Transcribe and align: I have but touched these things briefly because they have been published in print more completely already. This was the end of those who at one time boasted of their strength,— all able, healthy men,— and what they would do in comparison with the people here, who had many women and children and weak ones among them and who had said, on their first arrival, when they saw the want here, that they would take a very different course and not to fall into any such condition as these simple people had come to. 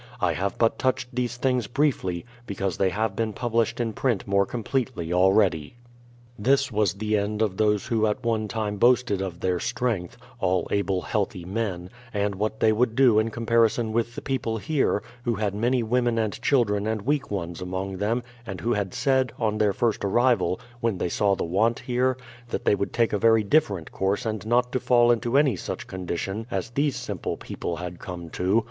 I 0.19 0.33
have 0.33 0.57
but 0.57 0.79
touched 0.79 1.09
these 1.13 1.37
things 1.37 1.67
briefly 1.67 2.25
because 2.47 2.75
they 2.77 2.89
have 2.89 3.15
been 3.15 3.33
published 3.33 3.79
in 3.79 3.93
print 3.93 4.27
more 4.27 4.47
completely 4.47 5.13
already. 5.13 5.75
This 6.39 6.71
was 6.71 6.95
the 6.95 7.15
end 7.17 7.39
of 7.43 7.57
those 7.57 7.85
who 7.85 8.07
at 8.07 8.23
one 8.25 8.47
time 8.47 8.77
boasted 8.77 9.21
of 9.21 9.41
their 9.41 9.59
strength,— 9.59 10.17
all 10.39 10.67
able, 10.71 11.03
healthy 11.03 11.45
men,— 11.45 11.91
and 12.15 12.33
what 12.33 12.59
they 12.59 12.71
would 12.71 12.95
do 12.95 13.19
in 13.19 13.29
comparison 13.29 13.93
with 13.93 14.15
the 14.15 14.23
people 14.23 14.57
here, 14.57 15.03
who 15.23 15.35
had 15.35 15.53
many 15.53 15.83
women 15.83 16.17
and 16.17 16.41
children 16.41 16.87
and 16.87 17.03
weak 17.03 17.29
ones 17.29 17.61
among 17.61 17.97
them 17.97 18.23
and 18.43 18.59
who 18.61 18.73
had 18.73 18.95
said, 18.95 19.31
on 19.37 19.59
their 19.59 19.71
first 19.71 20.03
arrival, 20.03 20.59
when 20.79 20.97
they 20.97 21.09
saw 21.09 21.35
the 21.35 21.43
want 21.43 21.77
here, 21.77 22.17
that 22.49 22.65
they 22.65 22.73
would 22.73 22.91
take 22.91 23.13
a 23.13 23.19
very 23.19 23.43
different 23.43 23.91
course 23.91 24.25
and 24.25 24.47
not 24.47 24.71
to 24.71 24.79
fall 24.79 25.11
into 25.11 25.37
any 25.37 25.55
such 25.55 25.85
condition 25.85 26.47
as 26.49 26.71
these 26.71 26.95
simple 26.95 27.37
people 27.37 27.75
had 27.75 27.99
come 27.99 28.31
to. 28.31 28.59